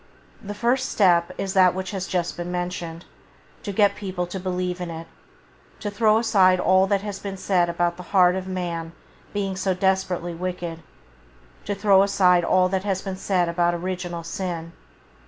[0.43, 3.05] The first step is that which has just been mentioned,
[3.61, 5.05] to get people to believe in it,
[5.79, 8.93] to throw aside all that has been said about the heart of man
[9.31, 10.81] being desperately wicked;
[11.65, 14.71] to throw aside all that is said about original sin.